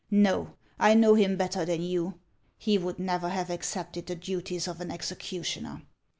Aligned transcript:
Xo, 0.11 0.53
I 0.79 0.95
know 0.95 1.13
him 1.13 1.37
better 1.37 1.63
than 1.63 1.83
you; 1.83 2.15
he 2.57 2.75
would 2.79 2.97
never 2.97 3.29
have 3.29 3.51
accepted 3.51 4.07
the 4.07 4.15
duties 4.15 4.67
of 4.67 4.81
an 4.81 4.89
executioner. 4.89 5.83